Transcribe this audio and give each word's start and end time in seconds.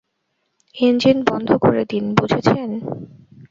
Engine 0.75 1.17
বন্ধ 1.23 1.49
করে 1.57 1.83
দিন, 1.85 2.05
বুঝেছেন? 2.13 2.69